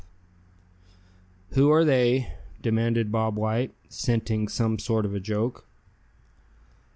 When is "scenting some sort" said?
3.87-5.05